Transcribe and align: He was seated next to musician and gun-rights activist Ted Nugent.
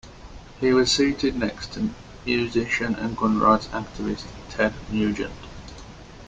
He 0.59 0.73
was 0.73 0.91
seated 0.91 1.35
next 1.37 1.73
to 1.73 1.91
musician 2.25 2.95
and 2.95 3.15
gun-rights 3.15 3.67
activist 3.67 4.23
Ted 4.49 4.73
Nugent. 4.91 5.31